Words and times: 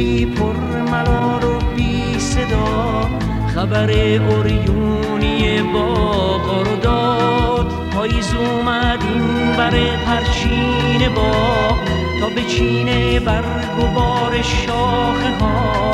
غروبی 0.00 0.26
پر 0.26 0.56
ملال 0.90 1.44
و 1.44 1.58
بی 1.76 2.18
صدا. 2.18 3.08
خبر 3.54 3.90
اوریونی 3.90 5.62
باغ 5.62 6.66
رو 6.66 6.76
داد. 6.76 7.66
پاییز 7.94 8.34
اومد 8.34 8.98
این 9.02 9.52
بر 9.56 9.70
پرچین 10.06 11.14
باغ. 11.14 11.78
تا 12.20 12.28
به 12.28 12.42
چینه 12.42 13.20
برگ 13.20 13.78
و 13.78 13.94
بار 13.94 14.42
شاخه 14.42 15.30
ها. 15.40 15.92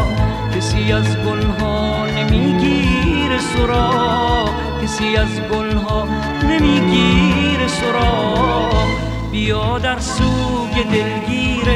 کسی 0.57 0.93
از 0.93 1.17
گل 1.17 1.43
ها 1.61 2.07
نمیگیر 2.07 3.39
سراغ 3.39 4.51
کسی 4.83 5.17
از 5.17 5.41
گل 5.53 5.77
ها 5.77 6.09
نمیگیر 6.43 7.67
سراغ 7.67 8.87
بیا 9.33 9.79
در 9.79 9.99
سوگ 9.99 10.85
دلگیر 10.93 11.67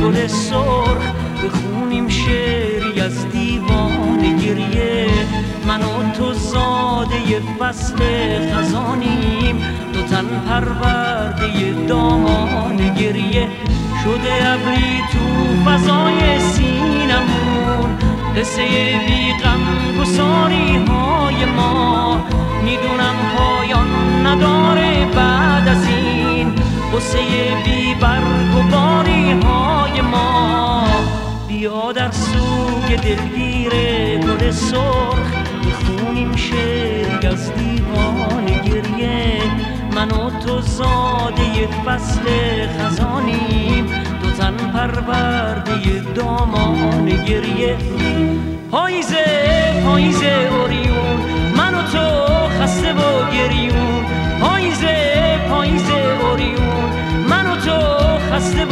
گل 0.00 0.26
سرخ. 0.26 1.33
بخونیم 1.44 2.08
شعری 2.08 3.00
از 3.00 3.28
دیوان 3.28 4.36
گریه. 4.36 5.06
من 5.66 5.82
و 5.82 6.12
تو 6.12 6.32
زاده 6.32 7.40
فصل 7.60 7.96
خزانیم. 8.52 9.56
دو 9.92 10.02
تن 10.02 10.24
پرورده 10.48 11.86
دامان 11.88 12.94
گریه. 12.94 13.48
شده 14.04 14.48
ابری 14.48 15.00
تو 15.12 15.24
فضای 15.70 16.40
سینمون. 16.40 17.98
قصه 18.36 18.62
بی 19.06 19.32
بیا 32.14 32.22
در 32.22 32.22
سوگ 32.22 33.00
دلگیر 33.00 33.72
گل 34.18 34.50
سرخ 34.50 35.32
بخونیم 35.66 36.36
شعری 36.36 37.26
از 37.26 37.54
دیوان 37.54 38.46
گریه. 38.46 39.42
من 39.94 40.10
و 40.10 40.30
تو 40.30 40.60
زاده 40.60 41.68
فصل 41.86 42.22
خزانیم 42.78 43.86
دو 44.22 44.30
تن 44.30 44.56
پرورده 44.56 46.00
دامان 46.14 47.06
گریه. 47.06 47.76
پاییزه 48.70 49.24
پاییزه 49.84 50.48
اوریون 50.60 51.20
من 51.56 51.74
و 51.74 51.82
تو 51.82 52.48
خسته 52.60 52.92
و 52.92 53.30
گریون. 53.30 54.04
پاییزه 54.40 55.38
پاییزه 55.48 55.94
اوریون 56.22 56.90
من 57.28 57.46
و 57.46 57.56
تو 57.56 57.78
خسته 58.32 58.64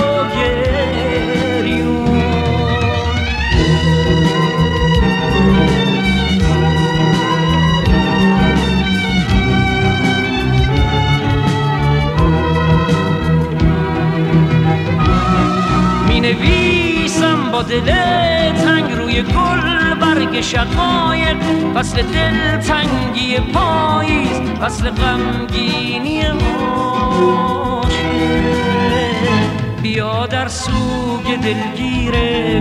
دل 17.62 18.52
تنگ 18.52 18.92
روی 18.92 19.22
گل 19.22 19.94
برگ 20.00 20.40
شقایق 20.40 21.36
فصل 21.74 22.02
دل 22.02 22.56
تنگی 22.60 23.36
پاییز 23.36 24.40
فصل 24.60 24.90
غمگینی 24.90 26.22
بیا 29.82 30.26
در 30.26 30.48
سوگ 30.48 31.40
دلگیر 31.42 32.14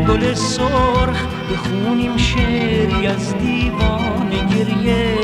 گل 0.08 0.34
سرخ 0.34 1.26
بخونیم 1.52 2.18
شعری 2.18 3.08
از 3.08 3.38
دیوان 3.38 4.30
گریه. 4.30 5.18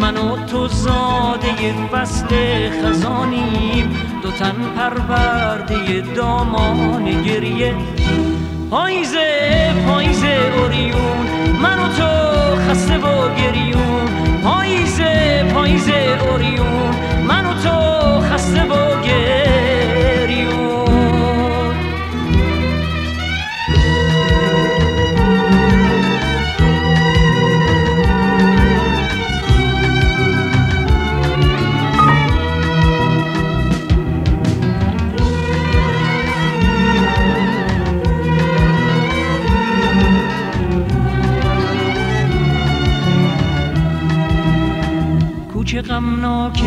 من 0.00 0.16
و 0.16 0.46
تو 0.46 0.68
زاده 0.68 1.74
فصل 1.92 2.26
خزانیم 2.82 3.96
دو 4.22 4.30
تن 4.30 4.54
پرورده 4.76 6.00
دامان 6.00 7.22
گریه. 7.22 7.74
پاییزه 8.74 9.72
غمناک 45.88 46.62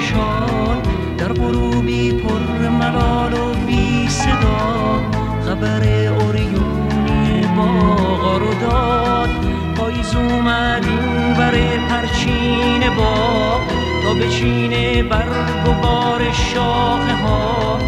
شاد 0.00 0.86
در 1.18 1.32
غروبی 1.32 2.12
پر 2.12 2.68
ملال 2.68 3.32
و 3.32 3.54
بی 3.66 4.08
صدا. 4.08 5.00
خبر 5.46 5.82
اوریونی 6.08 7.46
باغا 7.56 8.36
رو 8.36 8.54
داد 8.54 9.28
پاییز 9.76 10.14
اومد 10.14 10.84
این 10.88 11.34
بر 11.34 11.54
پرچین 11.88 12.80
باغ 12.96 13.60
تا 14.02 14.14
بچینه 14.14 15.02
برگ 15.02 15.68
و 15.68 15.72
بار 15.82 16.32
شاخه 16.32 17.14
ها 17.14 17.78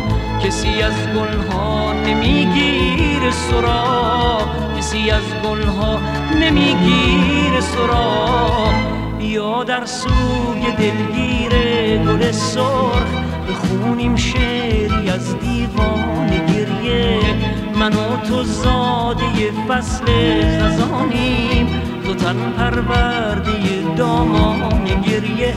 کسی 0.45 0.83
از 0.83 0.95
گل 1.09 1.53
ها 1.53 1.93
نمیگیر 1.93 3.31
سراغ. 3.31 4.79
کسی 4.79 5.11
از 5.11 5.23
گل 5.45 5.63
ها 5.63 6.01
نمیگیر 6.41 7.61
سراغ. 7.61 9.08
بیا 9.19 9.65
در 9.65 9.85
سوگ 9.85 10.77
دلگیر 10.79 11.53
گل 11.99 12.31
سرخ 12.31 13.09
بخونیم 13.49 14.17
شعری 14.17 15.11
از 15.11 15.39
دیوان 15.39 16.29
گریه. 16.29 17.21
من 17.81 17.93
و 17.93 18.17
تو 18.29 18.43
زاده 18.43 19.53
فصل 19.69 20.05
خزانیم 20.61 21.67
دو 22.05 22.15
تن 22.15 22.37
پرورده 22.59 23.53
دامان 23.97 24.85
گریه. 24.85 25.55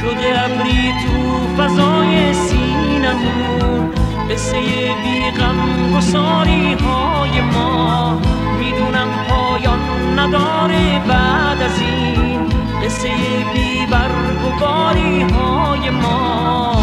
شده 0.00 0.44
ابری 0.44 0.92
تو 0.92 1.62
فضای 1.62 2.34
سینمون 2.34 3.90
قصه 4.30 4.60
بی 5.04 5.40
غم 5.40 5.96
گساری 5.96 6.72
های 6.74 7.40
ما. 7.40 8.20
می‌دونم 8.58 9.08
پایان 9.28 10.18
نداره 10.18 11.02
بعد 11.08 11.62
از 11.62 11.80
این. 11.80 12.53
قصه 12.84 13.10
بی 13.54 13.86
برگ 13.86 14.44
و 14.44 14.60
باری 14.60 15.22
های 15.22 15.90
ما 15.90 16.74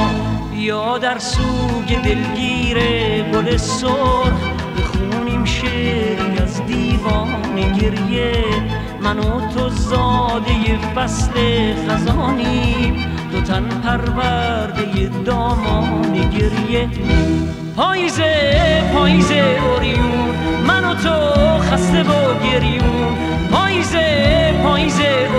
بیا 0.52 0.98
در 0.98 1.20
سوگ 1.20 2.02
دلگیر 2.04 2.78
گل 3.24 3.58
سرخ 3.58 4.42
بخونیم 4.78 5.46
شعری 5.46 6.38
از 6.44 6.66
دیوان 6.66 7.56
گریه 7.80 8.44
من 9.02 9.20
و 9.20 9.52
تو 9.54 9.70
زاده 9.70 10.78
فصل 10.96 11.34
خزانیم 11.88 13.06
دو 13.32 13.42
تن 13.42 13.64
پرورده 13.84 15.10
دامان 15.26 16.30
گریه 16.30 16.90
پاییزه 17.78 18.84
پاییزه 18.94 19.60
اوریون 19.66 20.36
من 20.68 20.86
و 20.86 20.94
تو 20.94 21.42
خسته 21.60 22.04
و 22.04 22.40
گریون. 22.44 23.16
پاییزه 23.52 24.54
پاییزه 24.64 25.31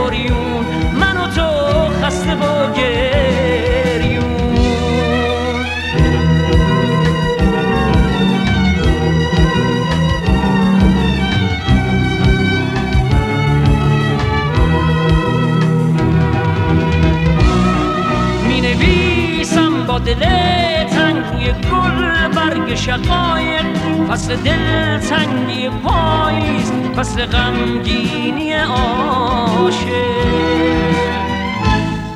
شقایق 22.76 23.66
فصل 24.10 24.36
دل 24.36 24.98
تنگی 24.98 25.68
پاییز 25.68 26.72
فصل 26.96 27.26
غمگینی 27.26 28.52
عاشق. 28.52 29.92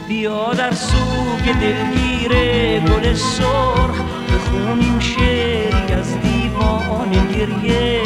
بیا 0.08 0.53
در 0.55 0.70
سوگ 0.70 1.44
دلگیر 1.61 2.32
گل 2.81 3.14
سرخ 3.14 4.00
بخونیم 4.35 5.00
شعری 5.00 5.93
از 5.93 6.20
دیوان 6.20 7.11
گریه. 7.11 8.02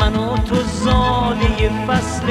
من 0.00 0.16
و 0.16 0.36
تو 0.36 0.54
زاده 0.54 1.70
فصل 1.88 2.26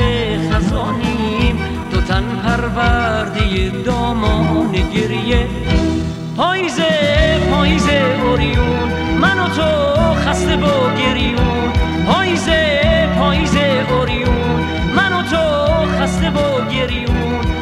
خزانیم 0.51 1.59
تو 1.91 2.01
تن 2.01 2.23
پرورده 2.43 3.69
دامان 3.85 4.71
گریه. 4.71 5.47
پاییزه 6.37 7.32
پاییز 7.53 7.87
اوریون. 8.23 8.89
من 9.21 9.39
و 9.39 9.47
تو 9.47 9.69
خسته 10.13 10.57
با 10.57 10.89
گریون. 11.01 11.71
پاییز 12.07 12.49
پاییز 13.19 13.55
اوریون. 13.89 14.59
من 14.95 15.13
و 15.13 15.21
تو 15.21 15.37
خسته 15.99 16.29
با 16.29 16.61
گریون. 16.71 17.52